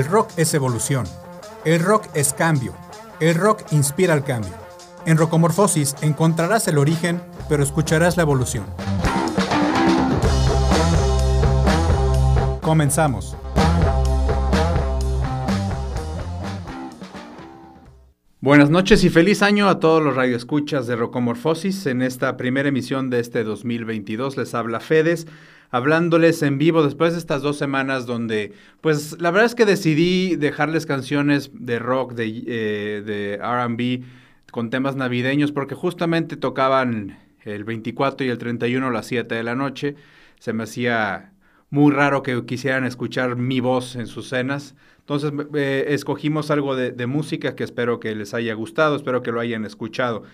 El 0.00 0.06
rock 0.06 0.30
es 0.38 0.54
evolución. 0.54 1.04
El 1.66 1.78
rock 1.80 2.06
es 2.14 2.32
cambio. 2.32 2.72
El 3.20 3.34
rock 3.34 3.70
inspira 3.70 4.14
el 4.14 4.24
cambio. 4.24 4.54
En 5.04 5.18
Rocomorfosis 5.18 5.94
encontrarás 6.00 6.66
el 6.68 6.78
origen, 6.78 7.20
pero 7.50 7.62
escucharás 7.62 8.16
la 8.16 8.22
evolución. 8.22 8.64
Comenzamos. 12.62 13.36
Buenas 18.40 18.70
noches 18.70 19.04
y 19.04 19.10
feliz 19.10 19.42
año 19.42 19.68
a 19.68 19.80
todos 19.80 20.02
los 20.02 20.16
radioescuchas 20.16 20.86
de 20.86 20.96
Rocomorfosis. 20.96 21.84
En 21.84 22.00
esta 22.00 22.38
primera 22.38 22.70
emisión 22.70 23.10
de 23.10 23.20
este 23.20 23.44
2022 23.44 24.38
les 24.38 24.54
habla 24.54 24.80
Fedes, 24.80 25.26
hablándoles 25.70 26.42
en 26.42 26.58
vivo 26.58 26.82
después 26.82 27.12
de 27.12 27.18
estas 27.18 27.42
dos 27.42 27.56
semanas 27.56 28.06
donde, 28.06 28.52
pues 28.80 29.20
la 29.20 29.30
verdad 29.30 29.46
es 29.46 29.54
que 29.54 29.64
decidí 29.64 30.36
dejarles 30.36 30.86
canciones 30.86 31.50
de 31.54 31.78
rock, 31.78 32.14
de, 32.14 32.44
eh, 32.46 33.02
de 33.04 33.36
RB, 33.38 34.04
con 34.50 34.70
temas 34.70 34.96
navideños, 34.96 35.52
porque 35.52 35.74
justamente 35.74 36.36
tocaban 36.36 37.18
el 37.44 37.64
24 37.64 38.26
y 38.26 38.30
el 38.30 38.38
31 38.38 38.88
a 38.88 38.90
las 38.90 39.06
7 39.06 39.34
de 39.34 39.42
la 39.42 39.54
noche. 39.54 39.94
Se 40.38 40.52
me 40.52 40.64
hacía 40.64 41.32
muy 41.70 41.92
raro 41.92 42.22
que 42.22 42.44
quisieran 42.44 42.84
escuchar 42.84 43.36
mi 43.36 43.60
voz 43.60 43.94
en 43.94 44.08
sus 44.08 44.28
cenas. 44.28 44.74
Entonces 44.98 45.32
eh, 45.54 45.86
escogimos 45.88 46.50
algo 46.50 46.74
de, 46.74 46.90
de, 46.90 47.06
música 47.06 47.54
que 47.54 47.64
espero 47.64 48.00
que 48.00 48.14
les 48.14 48.34
haya 48.34 48.54
gustado, 48.54 48.96
espero 48.96 49.22
que 49.22 49.32
lo 49.32 49.40
hayan 49.40 49.64
escuchado. 49.64 50.24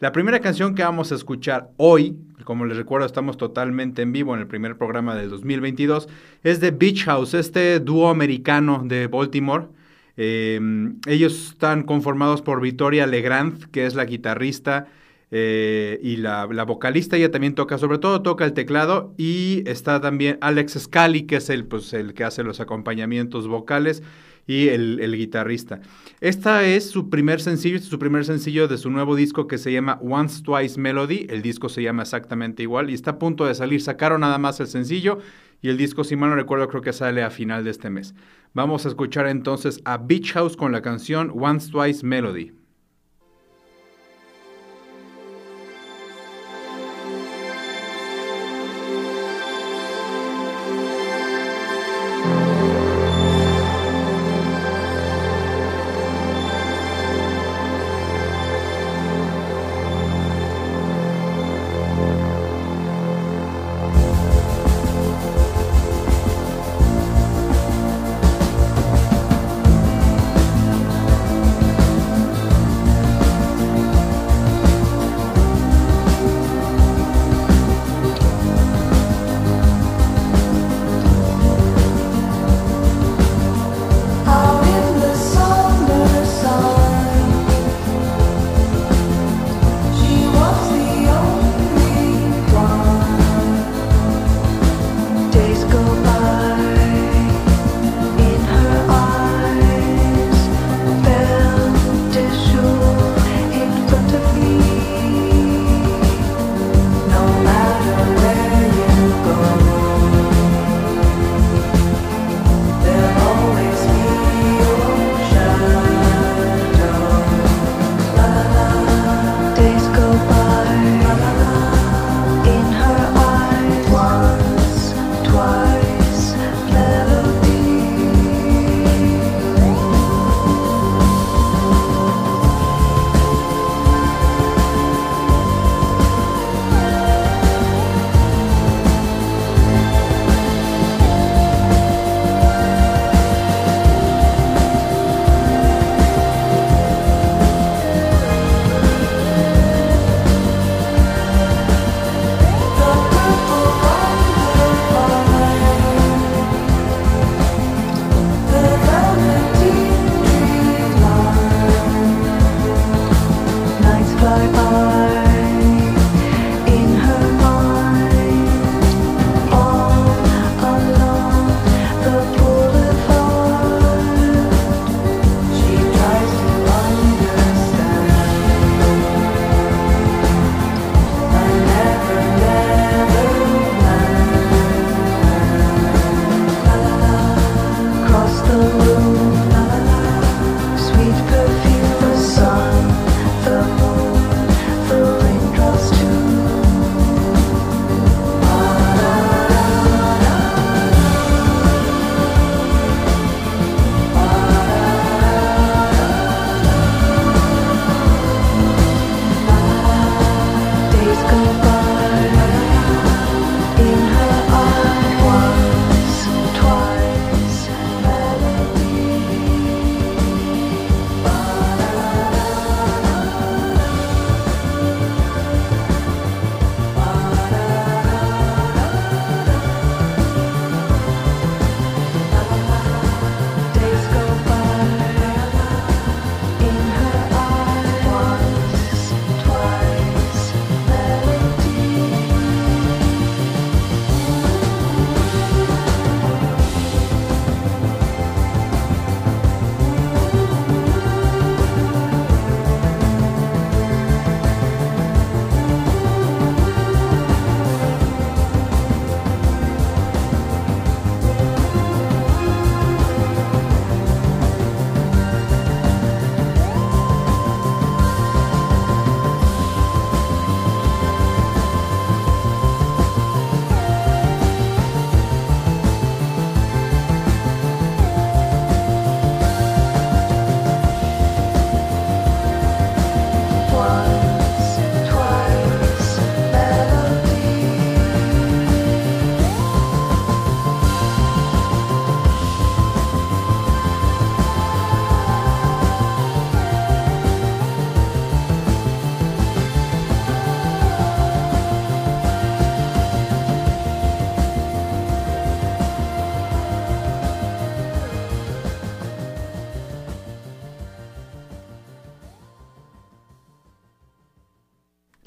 La 0.00 0.10
primera 0.10 0.40
canción 0.40 0.74
que 0.74 0.82
vamos 0.82 1.12
a 1.12 1.14
escuchar 1.14 1.70
hoy, 1.76 2.16
como 2.42 2.66
les 2.66 2.76
recuerdo 2.76 3.06
estamos 3.06 3.36
totalmente 3.36 4.02
en 4.02 4.10
vivo 4.10 4.34
en 4.34 4.40
el 4.40 4.46
primer 4.48 4.76
programa 4.76 5.14
del 5.14 5.30
2022, 5.30 6.08
es 6.42 6.58
de 6.58 6.72
Beach 6.72 7.04
House, 7.04 7.32
este 7.32 7.78
dúo 7.78 8.08
americano 8.08 8.82
de 8.84 9.06
Baltimore. 9.06 9.68
Eh, 10.16 10.60
ellos 11.06 11.50
están 11.50 11.84
conformados 11.84 12.42
por 12.42 12.60
Victoria 12.60 13.06
Legrand, 13.06 13.70
que 13.70 13.86
es 13.86 13.94
la 13.94 14.04
guitarrista, 14.04 14.88
eh, 15.30 16.00
y 16.02 16.16
la, 16.16 16.48
la, 16.50 16.64
vocalista, 16.64 17.16
ella 17.16 17.30
también 17.30 17.54
toca, 17.54 17.78
sobre 17.78 17.98
todo 17.98 18.20
toca 18.20 18.44
el 18.44 18.52
teclado, 18.52 19.14
y 19.16 19.62
está 19.66 20.00
también 20.00 20.38
Alex 20.40 20.78
Scali, 20.78 21.22
que 21.22 21.36
es 21.36 21.50
el, 21.50 21.66
pues, 21.66 21.92
el 21.92 22.14
que 22.14 22.24
hace 22.24 22.42
los 22.42 22.60
acompañamientos 22.60 23.46
vocales, 23.46 24.02
y 24.46 24.68
el, 24.68 25.16
guitarrista. 25.16 25.80
Esta 26.20 26.64
es 26.64 26.90
su 26.90 27.10
primer 27.10 27.40
sencillo, 27.40 27.76
este 27.76 27.86
es 27.86 27.90
su 27.90 27.98
primer 27.98 28.24
sencillo 28.24 28.68
de 28.68 28.78
su 28.78 28.90
nuevo 28.90 29.16
disco 29.16 29.46
que 29.46 29.58
se 29.58 29.72
llama 29.72 29.98
Once 30.02 30.42
Twice 30.42 30.78
Melody, 30.78 31.26
el 31.30 31.42
disco 31.42 31.68
se 31.68 31.82
llama 31.82 32.02
exactamente 32.02 32.62
igual, 32.62 32.90
y 32.90 32.94
está 32.94 33.12
a 33.12 33.18
punto 33.18 33.46
de 33.46 33.54
salir, 33.54 33.80
sacaron 33.80 34.20
nada 34.20 34.38
más 34.38 34.60
el 34.60 34.66
sencillo, 34.66 35.18
y 35.62 35.70
el 35.70 35.78
disco, 35.78 36.04
si 36.04 36.14
mal 36.14 36.30
no 36.30 36.36
recuerdo, 36.36 36.68
creo 36.68 36.82
que 36.82 36.92
sale 36.92 37.22
a 37.22 37.30
final 37.30 37.64
de 37.64 37.70
este 37.70 37.88
mes. 37.88 38.14
Vamos 38.52 38.84
a 38.84 38.88
escuchar 38.88 39.26
entonces 39.26 39.80
a 39.84 39.96
Beach 39.96 40.32
House 40.32 40.56
con 40.56 40.72
la 40.72 40.82
canción 40.82 41.32
Once 41.34 41.70
Twice 41.70 42.04
Melody. 42.04 42.63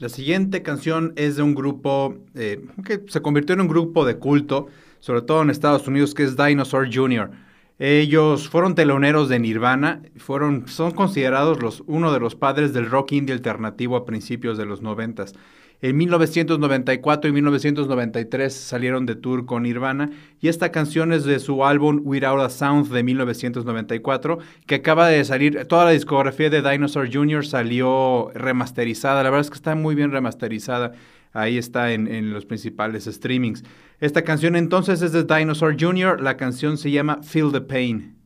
La 0.07 0.13
siguiente 0.13 0.63
canción 0.63 1.11
es 1.17 1.35
de 1.35 1.41
un 1.43 1.53
grupo 1.53 2.15
eh, 2.33 2.65
que 2.85 3.03
se 3.09 3.21
convirtió 3.21 3.55
en 3.55 3.59
un 3.59 3.67
grupo 3.67 4.05
de 4.05 4.15
culto, 4.15 4.67
sobre 5.01 5.21
todo 5.21 5.41
en 5.41 5.49
Estados 5.49 5.85
Unidos, 5.85 6.13
que 6.13 6.23
es 6.23 6.37
Dinosaur 6.37 6.87
Jr. 6.89 7.29
Ellos 7.77 8.47
fueron 8.47 8.73
teloneros 8.73 9.27
de 9.27 9.37
Nirvana, 9.37 10.01
fueron, 10.15 10.69
son 10.69 10.91
considerados 10.91 11.61
los, 11.61 11.83
uno 11.87 12.13
de 12.13 12.21
los 12.21 12.35
padres 12.35 12.71
del 12.71 12.89
rock 12.89 13.11
indie 13.11 13.35
alternativo 13.35 13.97
a 13.97 14.05
principios 14.05 14.57
de 14.57 14.65
los 14.65 14.81
noventas. 14.81 15.33
En 15.79 15.95
1994 15.95 17.29
y 17.29 17.33
1993 17.33 18.51
salieron 18.51 19.05
de 19.05 19.15
tour 19.15 19.45
con 19.45 19.63
Nirvana 19.63 20.09
y 20.41 20.47
esta 20.47 20.71
canción 20.71 21.13
es 21.13 21.23
de 21.23 21.39
su 21.39 21.63
álbum 21.63 22.01
Without 22.03 22.41
a 22.41 22.49
Sound 22.49 22.91
de 22.91 23.03
1994 23.03 24.39
que 24.65 24.75
acaba 24.75 25.07
de 25.07 25.23
salir, 25.23 25.65
toda 25.67 25.85
la 25.85 25.91
discografía 25.91 26.49
de 26.49 26.67
Dinosaur 26.67 27.13
Jr. 27.13 27.45
salió 27.45 28.31
remasterizada, 28.33 29.21
la 29.21 29.29
verdad 29.29 29.41
es 29.41 29.51
que 29.51 29.57
está 29.57 29.75
muy 29.75 29.93
bien 29.93 30.11
remasterizada, 30.11 30.93
ahí 31.31 31.59
está 31.59 31.93
en, 31.93 32.07
en 32.07 32.33
los 32.33 32.45
principales 32.45 33.05
streamings. 33.05 33.63
Esta 33.99 34.23
canción 34.23 34.55
entonces 34.55 35.03
es 35.03 35.11
de 35.11 35.25
Dinosaur 35.25 35.75
Jr., 35.79 36.19
la 36.21 36.37
canción 36.37 36.79
se 36.79 36.89
llama 36.89 37.21
Feel 37.21 37.51
the 37.51 37.61
Pain. 37.61 38.17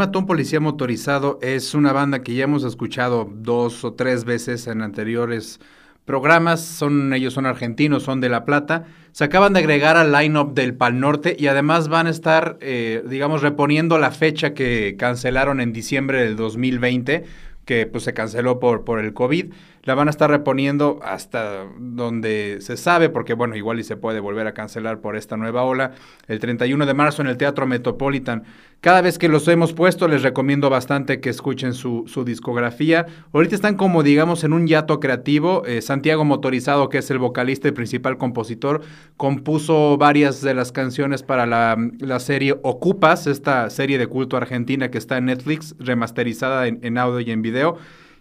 Matón 0.00 0.24
Policía 0.24 0.60
Motorizado 0.60 1.38
es 1.42 1.74
una 1.74 1.92
banda 1.92 2.22
que 2.22 2.32
ya 2.32 2.44
hemos 2.44 2.64
escuchado 2.64 3.30
dos 3.30 3.84
o 3.84 3.92
tres 3.92 4.24
veces 4.24 4.66
en 4.66 4.80
anteriores 4.80 5.60
programas, 6.06 6.64
son 6.64 7.12
ellos 7.12 7.34
son 7.34 7.44
argentinos, 7.44 8.04
son 8.04 8.22
de 8.22 8.30
La 8.30 8.46
Plata, 8.46 8.86
se 9.12 9.24
acaban 9.24 9.52
de 9.52 9.58
agregar 9.58 9.98
al 9.98 10.10
line-up 10.10 10.54
del 10.54 10.72
Pal 10.72 11.00
Norte 11.00 11.36
y 11.38 11.48
además 11.48 11.88
van 11.88 12.06
a 12.06 12.10
estar, 12.10 12.56
eh, 12.62 13.02
digamos, 13.10 13.42
reponiendo 13.42 13.98
la 13.98 14.10
fecha 14.10 14.54
que 14.54 14.96
cancelaron 14.98 15.60
en 15.60 15.74
diciembre 15.74 16.22
del 16.22 16.34
2020, 16.34 17.24
que 17.66 17.84
pues 17.84 18.04
se 18.04 18.14
canceló 18.14 18.58
por, 18.58 18.86
por 18.86 19.00
el 19.00 19.12
COVID 19.12 19.52
la 19.90 19.96
van 19.96 20.06
a 20.06 20.12
estar 20.12 20.30
reponiendo 20.30 21.00
hasta 21.02 21.66
donde 21.76 22.58
se 22.60 22.76
sabe, 22.76 23.08
porque 23.08 23.34
bueno, 23.34 23.56
igual 23.56 23.80
y 23.80 23.82
se 23.82 23.96
puede 23.96 24.20
volver 24.20 24.46
a 24.46 24.54
cancelar 24.54 25.00
por 25.00 25.16
esta 25.16 25.36
nueva 25.36 25.64
ola, 25.64 25.94
el 26.28 26.38
31 26.38 26.86
de 26.86 26.94
marzo 26.94 27.22
en 27.22 27.26
el 27.26 27.36
Teatro 27.36 27.66
Metropolitan. 27.66 28.44
Cada 28.80 29.00
vez 29.00 29.18
que 29.18 29.26
los 29.26 29.48
hemos 29.48 29.72
puesto, 29.72 30.06
les 30.06 30.22
recomiendo 30.22 30.70
bastante 30.70 31.20
que 31.20 31.28
escuchen 31.28 31.74
su, 31.74 32.04
discografía. 32.24 33.06
Ahorita 33.32 33.56
están 33.56 33.74
como, 33.74 34.04
digamos, 34.04 34.44
en 34.44 34.52
un 34.52 34.68
yato 34.68 35.00
creativo. 35.00 35.66
Eh, 35.66 35.82
Santiago 35.82 36.24
Motorizado, 36.24 36.88
que 36.88 36.98
es 36.98 37.10
el 37.10 37.18
vocalista 37.18 37.66
y 37.66 37.72
principal 37.72 38.16
compositor, 38.16 38.82
compuso 39.16 39.98
varias 39.98 40.40
de 40.40 40.54
las 40.54 40.70
canciones 40.70 41.24
para 41.24 41.46
la, 41.46 42.20
serie 42.20 42.54
Ocupas, 42.62 43.26
esta 43.26 43.68
serie 43.70 43.98
de 43.98 44.06
culto 44.06 44.36
argentina 44.36 44.88
que 44.92 44.98
está 44.98 45.18
en 45.18 45.24
Netflix, 45.24 45.74
remasterizada 45.80 46.68
en, 46.68 46.78
en 46.82 46.96
audio 46.96 47.18
y 47.18 47.32
en 47.32 47.42
video. 47.42 47.76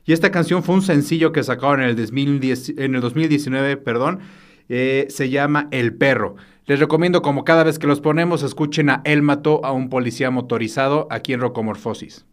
Y 0.10 0.12
esta 0.12 0.32
canción 0.32 0.64
fue 0.64 0.74
un 0.74 0.82
sencillo 0.82 1.32
que 1.32 1.44
sacaron 1.44 1.84
en 1.84 1.90
el, 1.90 1.96
2010, 1.96 2.70
en 2.80 2.96
el 2.96 3.02
2019, 3.02 3.78
perdón, 3.78 4.22
eh, 4.68 5.06
se 5.12 5.30
llama 5.30 5.68
El 5.70 5.94
Perro. 5.94 6.36
Les 6.66 6.80
recomiendo, 6.80 7.22
como 7.22 7.44
cada 7.44 7.64
vez 7.64 7.78
que 7.78 7.86
los 7.86 8.02
ponemos, 8.02 8.42
escuchen 8.42 8.90
a 8.90 9.04
Él 9.06 9.22
mató 9.22 9.64
a 9.64 9.72
un 9.72 9.88
policía 9.92 10.32
motorizado 10.32 11.06
aquí 11.12 11.34
en 11.34 11.42
Rocomorfosis. 11.42 12.26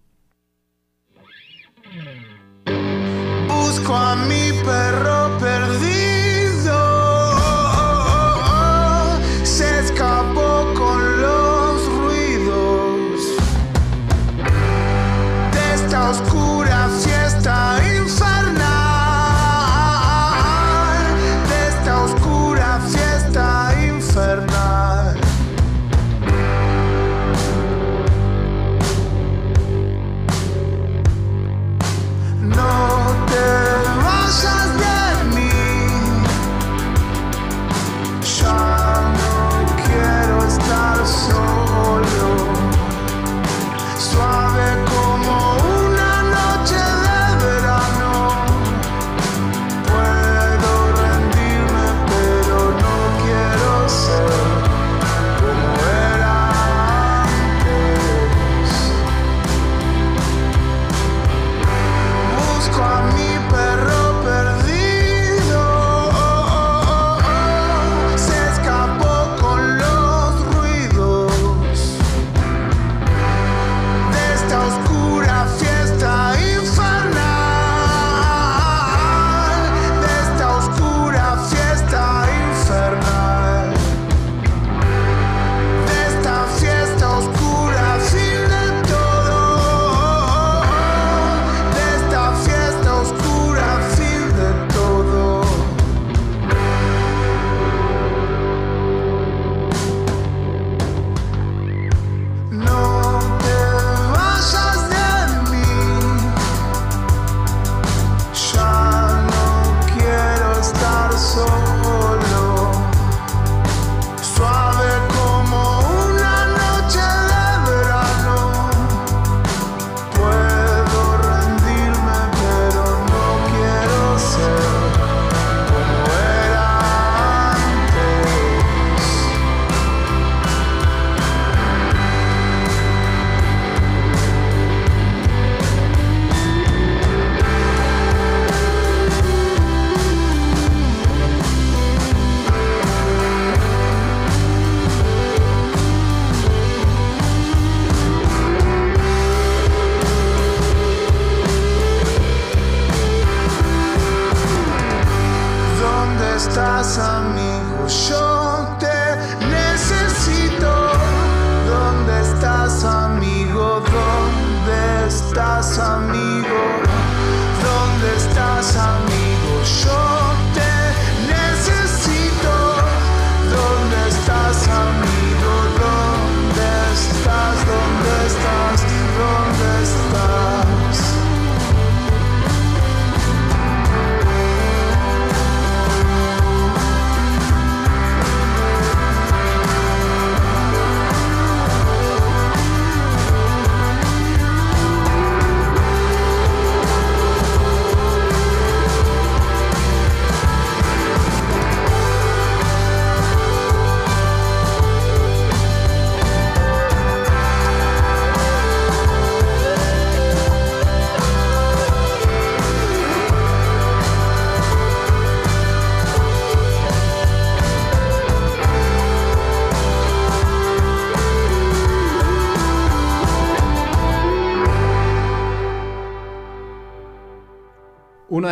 Busco 3.46 3.94
a 3.94 4.16
mi 4.26 4.52
perro 4.64 5.38
perdido. 5.38 5.85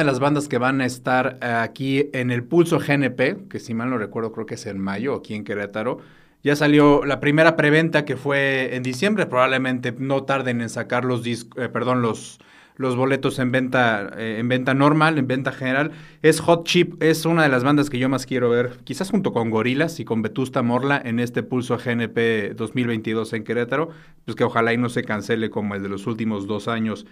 Las 0.05 0.21
bandas 0.21 0.49
que 0.49 0.59
van 0.59 0.81
a 0.81 0.87
estar 0.87 1.39
eh, 1.43 1.47
aquí 1.47 2.11
en 2.13 2.31
el 2.31 2.45
Pulso 2.45 2.79
GNP, 2.79 3.49
que 3.49 3.59
si 3.59 3.75
mal 3.75 3.91
no 3.91 3.99
recuerdo 3.99 4.33
creo 4.33 4.47
que 4.47 4.55
es 4.55 4.67
en 4.67 4.79
mayo, 4.79 5.15
aquí 5.15 5.35
en 5.35 5.45
Querétaro, 5.45 5.99
ya 6.43 6.57
salió 6.57 7.05
la 7.05 7.21
primera 7.21 7.57
preventa 7.57 8.05
que 8.05 8.17
fue 8.17 8.77
en 8.77 8.83
diciembre, 8.83 9.27
probablemente 9.27 9.95
no 9.99 10.25
tarden 10.25 10.61
en 10.61 10.69
sacar 10.69 11.05
los 11.05 11.23
discos, 11.23 11.69
perdón, 11.69 12.03
los, 12.03 12.39
los 12.77 12.97
boletos 12.97 13.39
en 13.39 13.53
venta, 13.53 14.11
eh, 14.17 14.37
en 14.39 14.49
venta 14.49 14.75
normal, 14.75 15.19
en 15.19 15.27
venta 15.27 15.53
general. 15.53 15.93
Es 16.23 16.41
Hot 16.41 16.67
Chip, 16.67 17.03
es 17.03 17.25
una 17.25 17.45
de 17.45 17.49
las 17.49 17.65
bandas 17.65 17.89
que 17.89 17.99
yo 17.99 18.09
más 18.09 18.27
quiero 18.27 18.51
ver, 18.51 18.79
quizás 18.85 19.11
junto 19.11 19.33
con 19.33 19.51
Gorilas 19.51 20.01
y 20.01 20.05
con 20.05 20.23
Vetusta 20.23 20.63
Morla 20.63 21.01
en 21.03 21.21
este 21.21 21.43
pulso 21.43 21.79
GNP 21.79 22.55
2022 22.55 23.33
en 23.33 23.45
Querétaro, 23.45 23.91
pues 24.25 24.37
que 24.37 24.45
ojalá 24.45 24.73
y 24.73 24.77
no 24.77 24.89
se 24.89 25.05
cancele 25.05 25.51
como 25.51 25.75
el 25.75 25.83
de 25.83 25.89
los 25.89 26.07
últimos 26.07 26.47
dos 26.47 26.69
años 26.69 27.07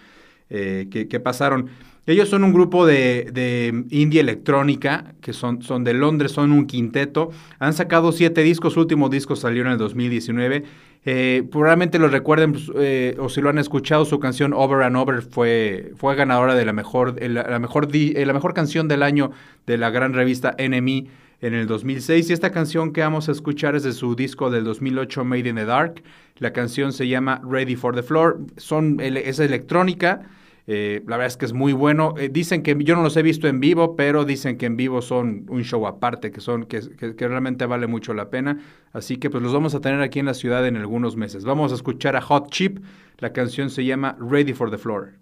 eh, 0.50 0.88
que, 0.90 1.20
pasaron. 1.20 1.68
Ellos 2.06 2.28
son 2.28 2.42
un 2.42 2.52
grupo 2.52 2.84
de, 2.84 3.30
de 3.32 3.84
indie 3.90 4.20
electrónica, 4.20 5.14
que 5.20 5.32
son, 5.32 5.62
son, 5.62 5.84
de 5.84 5.94
Londres, 5.94 6.32
son 6.32 6.52
un 6.52 6.66
quinteto. 6.66 7.30
Han 7.58 7.72
sacado 7.72 8.10
siete 8.12 8.42
discos, 8.42 8.72
su 8.72 8.80
último 8.80 9.08
disco 9.08 9.36
salió 9.36 9.62
en 9.62 9.68
el 9.68 9.78
2019. 9.78 10.64
Eh, 11.04 11.42
probablemente 11.50 11.98
lo 11.98 12.06
recuerden 12.06 12.52
pues, 12.52 12.70
eh, 12.76 13.16
o 13.18 13.28
si 13.28 13.40
lo 13.40 13.50
han 13.50 13.58
escuchado, 13.58 14.04
su 14.04 14.20
canción 14.20 14.52
Over 14.52 14.84
and 14.84 14.96
Over 14.96 15.22
fue, 15.22 15.92
fue 15.96 16.14
ganadora 16.14 16.54
de 16.54 16.64
la 16.64 16.72
mejor, 16.72 17.20
la 17.20 17.58
mejor, 17.58 17.88
eh, 17.92 18.24
la 18.24 18.32
mejor 18.32 18.54
canción 18.54 18.86
del 18.86 19.02
año 19.02 19.32
de 19.66 19.78
la 19.78 19.90
gran 19.90 20.12
revista 20.12 20.54
NME 20.58 21.08
en 21.42 21.54
el 21.54 21.66
2006. 21.66 22.30
Y 22.30 22.32
esta 22.32 22.50
canción 22.50 22.92
que 22.92 23.02
vamos 23.02 23.28
a 23.28 23.32
escuchar 23.32 23.76
es 23.76 23.82
de 23.82 23.92
su 23.92 24.14
disco 24.14 24.50
del 24.50 24.64
2008, 24.64 25.24
Made 25.24 25.48
in 25.48 25.56
the 25.56 25.64
Dark. 25.66 26.02
La 26.38 26.52
canción 26.52 26.92
se 26.92 27.06
llama 27.06 27.42
Ready 27.44 27.76
for 27.76 27.94
the 27.94 28.02
Floor. 28.02 28.40
Son, 28.56 28.98
es 29.00 29.38
electrónica. 29.38 30.22
Eh, 30.68 31.02
la 31.08 31.16
verdad 31.16 31.26
es 31.26 31.36
que 31.36 31.44
es 31.44 31.52
muy 31.52 31.72
bueno. 31.72 32.14
Eh, 32.16 32.30
dicen 32.32 32.62
que 32.62 32.76
yo 32.84 32.94
no 32.94 33.02
los 33.02 33.16
he 33.16 33.22
visto 33.22 33.48
en 33.48 33.58
vivo, 33.58 33.96
pero 33.96 34.24
dicen 34.24 34.56
que 34.56 34.66
en 34.66 34.76
vivo 34.76 35.02
son 35.02 35.44
un 35.48 35.64
show 35.64 35.86
aparte, 35.86 36.30
que 36.30 36.40
son 36.40 36.64
que, 36.66 36.80
que, 36.96 37.16
que, 37.16 37.28
realmente 37.28 37.66
vale 37.66 37.88
mucho 37.88 38.14
la 38.14 38.30
pena. 38.30 38.60
Así 38.92 39.16
que 39.16 39.28
pues 39.28 39.42
los 39.42 39.52
vamos 39.52 39.74
a 39.74 39.80
tener 39.80 40.00
aquí 40.00 40.20
en 40.20 40.26
la 40.26 40.34
ciudad 40.34 40.66
en 40.66 40.76
algunos 40.76 41.16
meses. 41.16 41.44
Vamos 41.44 41.72
a 41.72 41.74
escuchar 41.74 42.14
a 42.14 42.22
Hot 42.22 42.50
Chip. 42.50 42.78
La 43.18 43.32
canción 43.32 43.70
se 43.70 43.84
llama 43.84 44.16
Ready 44.20 44.52
for 44.52 44.70
the 44.70 44.78
Floor. 44.78 45.21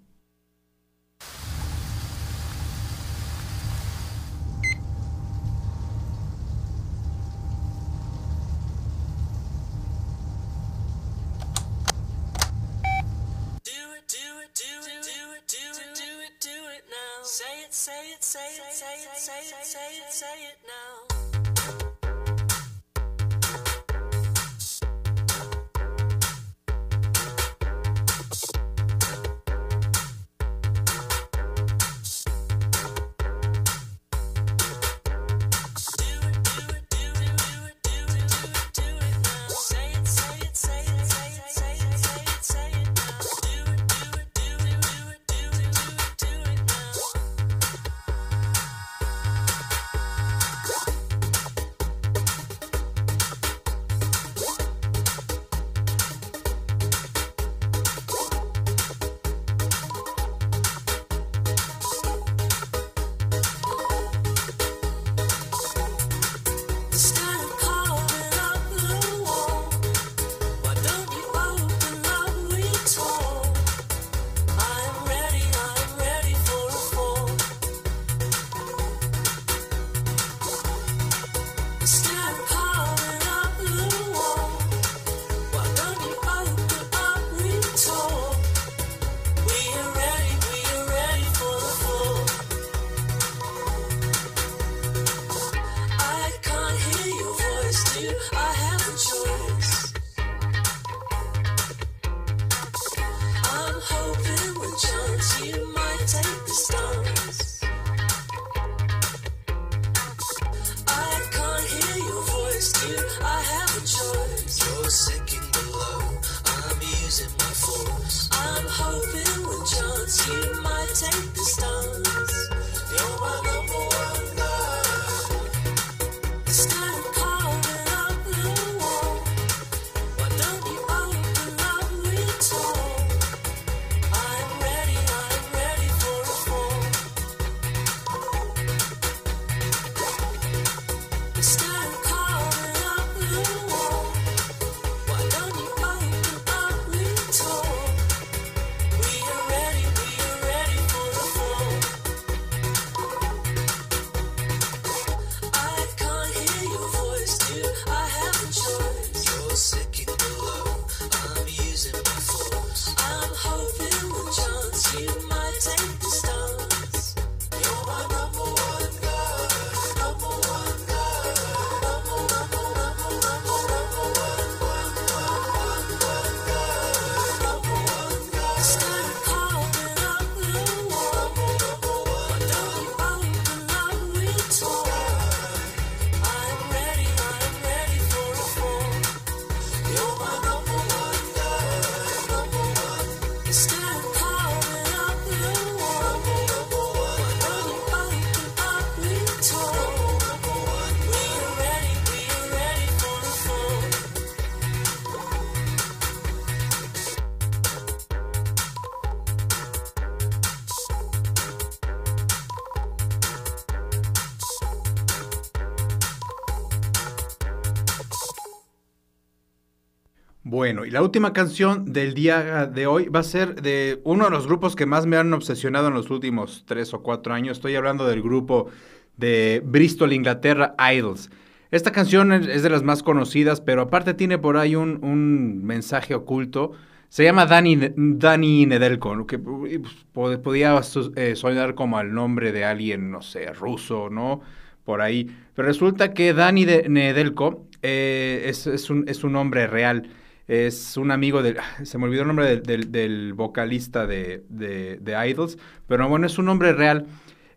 Bueno, 220.50 220.84
y 220.84 220.90
la 220.90 221.00
última 221.00 221.32
canción 221.32 221.92
del 221.92 222.12
día 222.12 222.66
de 222.66 222.88
hoy 222.88 223.06
va 223.06 223.20
a 223.20 223.22
ser 223.22 223.62
de 223.62 224.00
uno 224.02 224.24
de 224.24 224.32
los 224.32 224.48
grupos 224.48 224.74
que 224.74 224.84
más 224.84 225.06
me 225.06 225.16
han 225.16 225.32
obsesionado 225.32 225.86
en 225.86 225.94
los 225.94 226.10
últimos 226.10 226.64
tres 226.66 226.92
o 226.92 227.04
cuatro 227.04 227.32
años. 227.34 227.58
Estoy 227.58 227.76
hablando 227.76 228.04
del 228.04 228.20
grupo 228.20 228.68
de 229.16 229.62
Bristol, 229.64 230.12
Inglaterra, 230.12 230.74
Idols. 230.92 231.30
Esta 231.70 231.92
canción 231.92 232.32
es 232.32 232.64
de 232.64 232.68
las 232.68 232.82
más 232.82 233.04
conocidas, 233.04 233.60
pero 233.60 233.82
aparte 233.82 234.12
tiene 234.12 234.38
por 234.38 234.56
ahí 234.56 234.74
un, 234.74 235.62
mensaje 235.62 236.16
oculto. 236.16 236.72
Se 237.10 237.22
llama 237.22 237.46
Danny, 237.46 238.66
Nedelko, 238.66 239.28
que 239.28 239.38
pues, 239.38 239.78
pod- 240.12 240.42
podía 240.42 240.82
su- 240.82 241.12
eh, 241.14 241.34
como 241.76 242.00
el 242.00 242.12
nombre 242.12 242.50
de 242.50 242.64
alguien, 242.64 243.12
no 243.12 243.22
sé, 243.22 243.52
ruso, 243.52 244.10
¿no? 244.10 244.40
Por 244.84 245.00
ahí. 245.00 245.30
Pero 245.54 245.68
resulta 245.68 246.12
que 246.12 246.34
Danny 246.34 246.64
de- 246.64 246.88
Nedelko 246.88 247.68
eh, 247.82 248.46
es, 248.46 248.66
es 248.66 248.90
un, 248.90 249.04
es 249.06 249.22
un 249.22 249.36
hombre 249.36 249.68
real. 249.68 250.10
Es 250.50 250.96
un 250.96 251.12
amigo 251.12 251.44
del... 251.44 251.58
Se 251.84 251.96
me 251.96 252.06
olvidó 252.06 252.22
el 252.22 252.26
nombre 252.26 252.60
del, 252.60 252.90
del- 252.90 253.34
vocalista 253.34 254.08
de, 254.08 254.42
de, 254.48 255.28
Idols. 255.28 255.56
Pero 255.86 256.08
bueno, 256.08 256.26
es 256.26 256.38
un 256.38 256.48
hombre 256.48 256.72
real. 256.72 257.06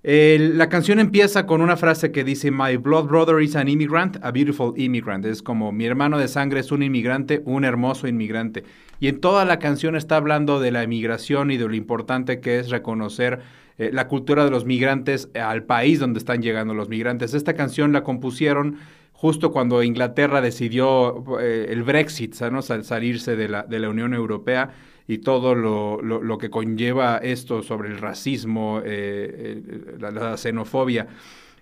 La 0.04 0.70
canción 0.70 1.00
empieza 1.00 1.48
con 1.48 1.62
una 1.62 1.76
frase 1.76 2.12
que 2.12 2.24
dice 2.24 2.52
My 2.52 2.76
blood 2.76 3.08
brother 3.08 3.42
is 3.42 3.56
an 3.56 3.68
immigrant, 3.68 4.18
a 4.22 4.32
beautiful 4.32 4.74
immigrant. 4.76 5.26
Es 5.26 5.42
como 5.42 5.72
mi 5.72 5.86
hermano 5.86 6.20
de 6.20 6.28
sangre 6.28 6.60
es 6.60 6.72
un 6.72 6.84
inmigrante, 6.84 7.42
un 7.46 7.66
hermoso 7.66 8.08
inmigrante. 8.08 8.64
Y 9.00 9.08
en 9.08 9.22
toda 9.22 9.44
la 9.44 9.58
canción 9.58 9.96
está 9.96 10.18
hablando 10.18 10.60
de 10.60 10.72
la 10.72 10.84
emigración 10.84 11.50
y 11.50 11.58
de 11.58 11.68
lo 11.68 11.74
importante 11.74 12.42
que 12.42 12.60
es 12.60 12.70
reconocer 12.70 13.40
eh, 13.80 13.90
la 13.92 14.08
cultura 14.08 14.46
de 14.46 14.52
los 14.52 14.66
migrantes 14.66 15.30
al 15.34 15.64
país 15.64 16.00
donde 16.00 16.20
están 16.20 16.44
llegando 16.44 16.76
los 16.76 16.90
migrantes. 16.90 17.34
Esta 17.34 17.54
canción 17.56 17.92
la 17.92 18.04
compusieron 18.04 18.78
justo 19.24 19.54
cuando 19.54 19.82
Inglaterra 19.84 20.42
decidió 20.42 21.24
eh, 21.40 21.68
el 21.70 21.84
Brexit, 21.84 22.38
¿no? 22.52 22.62
Sal- 22.62 22.84
salirse 22.84 23.38
de 23.38 23.48
la, 23.48 23.90
Unión 23.90 24.14
Europea 24.14 24.72
y 25.08 25.20
todo 25.20 25.56
lo, 25.56 26.38
que 26.38 26.50
conlleva 26.50 27.20
esto 27.20 27.64
sobre 27.64 27.88
el 27.88 28.00
racismo, 28.00 28.82
eh, 28.84 29.62
eh, 29.66 29.96
la, 29.98 30.36
xenofobia. 30.36 31.08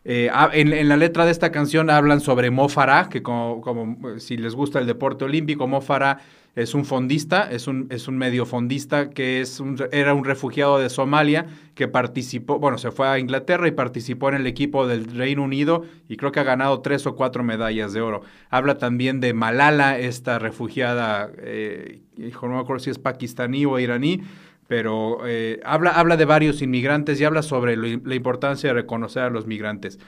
En, 0.04 0.90
la 0.90 0.98
letra 0.98 1.26
de 1.26 1.30
esta 1.30 1.52
canción 1.52 1.92
hablan 1.92 2.20
sobre 2.20 2.50
Mo 2.50 2.68
Farah, 2.68 3.10
que 3.10 3.22
como, 3.22 3.96
si 4.18 4.38
les 4.38 4.56
gusta 4.56 4.80
el 4.80 4.88
deporte 4.88 5.26
olímpico, 5.26 5.68
Mo 5.68 5.82
Farah 5.82 6.18
es 6.56 6.74
un 6.74 6.84
fondista, 6.84 7.50
es 7.50 7.68
un, 7.68 7.88
es 7.92 8.08
un 8.10 8.18
medio 8.18 8.46
fondista 8.46 9.10
que 9.10 9.40
es 9.40 9.60
un- 9.62 9.78
era 9.92 10.14
un 10.14 10.26
refugiado 10.26 10.80
de 10.80 10.90
Somalia 10.90 11.46
que 11.76 11.88
participó, 11.88 12.60
bueno, 12.60 12.78
se 12.78 12.92
fue 12.92 13.08
a 13.08 13.20
Inglaterra 13.20 13.68
y 13.68 13.72
participó 13.72 14.28
en 14.30 14.36
el 14.36 14.48
equipo 14.48 14.86
del 14.86 15.06
Reino 15.06 15.44
Unido 15.44 15.84
y 16.10 16.18
creo 16.18 16.32
que 16.34 16.42
ha 16.42 16.44
ganado 16.44 16.82
tres 16.82 17.08
o 17.08 17.16
cuatro 17.16 17.44
medallas 17.44 17.94
de 17.94 18.02
oro. 18.02 18.22
Habla 18.50 18.78
también 18.78 19.22
de 19.22 19.34
Malala, 19.34 19.98
esta 19.98 20.40
refugiada, 20.40 21.32
eh, 21.38 22.02
no 22.18 22.50
me 22.50 22.60
acuerdo 22.60 22.80
si 22.84 22.90
es 22.90 23.00
pakistaní 23.00 23.66
o 23.66 23.80
iraní, 23.80 24.22
pero 24.68 25.20
eh, 25.26 25.60
habla, 25.66 25.92
habla 25.92 26.18
de 26.18 26.26
varios 26.26 26.62
inmigrantes 26.62 27.20
y 27.20 27.24
habla 27.24 27.44
sobre 27.44 27.76
la 27.78 28.16
importancia 28.16 28.70
de 28.70 28.74
reconocer 28.74 29.24
a 29.24 29.30
los 29.30 29.48
migrantes. 29.48 30.00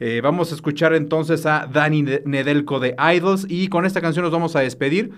Eh, 0.00 0.20
vamos 0.20 0.50
a 0.50 0.56
escuchar 0.56 0.94
entonces 0.94 1.46
a 1.46 1.68
Dani 1.72 2.02
Ne- 2.02 2.22
Nedelko 2.24 2.80
de 2.80 2.96
Idols 3.14 3.46
y 3.48 3.68
con 3.68 3.84
esta 3.84 4.00
canción 4.00 4.24
nos 4.24 4.32
vamos 4.32 4.56
a 4.56 4.60
despedir. 4.60 5.12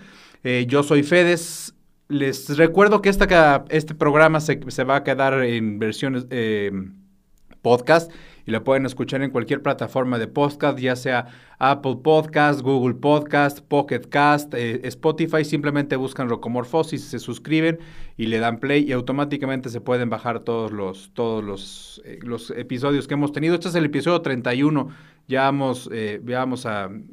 Eh, 0.44 0.66
yo 0.68 0.82
soy 0.82 1.02
Fedes. 1.02 1.74
Les 2.08 2.56
recuerdo 2.58 3.00
que 3.00 3.08
esta, 3.08 3.64
este 3.70 3.94
programa 3.94 4.40
se, 4.40 4.60
se 4.68 4.84
va 4.84 4.96
a 4.96 5.04
quedar 5.04 5.42
en 5.42 5.78
versiones 5.78 6.26
eh, 6.30 6.70
podcast 7.62 8.12
y 8.46 8.50
lo 8.50 8.62
pueden 8.62 8.84
escuchar 8.84 9.22
en 9.22 9.30
cualquier 9.30 9.62
plataforma 9.62 10.18
de 10.18 10.28
podcast, 10.28 10.78
ya 10.78 10.96
sea 10.96 11.28
Apple 11.58 11.96
Podcast, 12.04 12.60
Google 12.60 12.94
Podcast, 12.94 13.60
Pocket 13.60 14.02
Cast, 14.10 14.52
eh, 14.52 14.82
Spotify. 14.84 15.44
Simplemente 15.44 15.96
buscan 15.96 16.28
Rocomorfosis, 16.28 17.02
se 17.04 17.18
suscriben 17.18 17.78
y 18.18 18.26
le 18.26 18.38
dan 18.38 18.58
play 18.58 18.84
y 18.86 18.92
automáticamente 18.92 19.70
se 19.70 19.80
pueden 19.80 20.10
bajar 20.10 20.40
todos 20.40 20.72
los, 20.72 21.10
todos 21.14 21.42
los, 21.42 22.02
eh, 22.04 22.18
los 22.22 22.50
episodios 22.50 23.08
que 23.08 23.14
hemos 23.14 23.32
tenido. 23.32 23.54
Este 23.54 23.68
es 23.68 23.74
el 23.74 23.86
episodio 23.86 24.20
31. 24.20 24.90
Ya 25.26 25.42
vamos, 25.42 25.88
eh, 25.92 26.20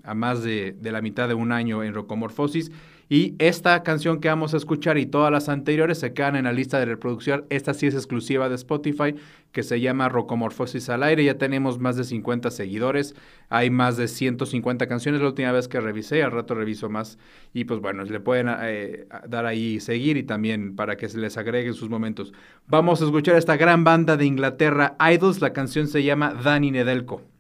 a, 0.04 0.14
más 0.14 0.44
de, 0.44 0.76
la 0.82 1.02
mitad 1.02 1.28
de 1.28 1.34
un 1.34 1.52
año 1.52 1.84
en 1.84 1.94
Rocomorfosis. 1.94 2.72
Y 3.08 3.36
esta 3.40 3.84
canción 3.84 4.22
que 4.22 4.30
vamos 4.30 4.54
a 4.54 4.58
escuchar 4.58 4.98
y 4.98 5.06
todas 5.06 5.34
las 5.34 5.50
anteriores 5.50 6.00
se 6.00 6.14
quedan 6.14 6.38
en 6.38 6.46
la 6.46 6.54
lista 6.54 6.80
de 6.80 6.86
reproducción. 6.86 7.46
Esta 7.50 7.74
sí 7.74 7.86
es 7.86 7.94
exclusiva 7.94 8.48
de 8.48 8.56
Spotify, 8.56 9.16
que 9.52 9.64
se 9.64 9.82
llama 9.82 10.08
Rocomorfosis 10.08 10.88
al 10.90 11.04
aire. 11.04 11.26
Ya 11.26 11.38
tenemos 11.38 11.78
más 11.78 11.98
de 11.98 12.06
50 12.06 12.52
seguidores. 12.52 13.14
Hay 13.50 13.70
más 13.70 13.98
de 13.98 14.08
150 14.08 14.88
canciones 14.88 15.20
la 15.20 15.28
última 15.28 15.52
vez 15.52 15.68
que 15.68 15.82
revisé. 15.82 16.24
Al 16.24 16.32
rato 16.32 16.56
reviso 16.56 16.90
más. 16.90 17.18
Y 17.54 17.66
pues 17.66 17.82
bueno, 17.82 18.06
le 18.06 18.22
pueden 18.22 18.48
eh, 18.62 19.08
dar 19.28 19.46
ahí 19.46 19.82
seguir 19.82 20.16
y 20.16 20.24
también 20.24 20.78
para 20.78 20.96
que 20.96 21.10
se 21.10 21.18
les 21.18 21.38
agreguen 21.38 21.74
sus 21.74 21.90
momentos. 21.90 22.32
Vamos 22.68 23.02
a 23.02 23.06
escuchar 23.06 23.36
esta 23.36 23.58
gran 23.58 23.84
banda 23.84 24.16
de 24.16 24.26
Inglaterra, 24.26 24.96
Idols. 25.14 25.42
La 25.42 25.52
canción 25.52 25.88
se 25.90 26.02
llama 26.04 26.34
Dani 26.42 26.72
Nedelko. 26.72 27.31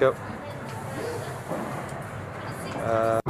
Go. 0.00 0.14
My 2.78 3.29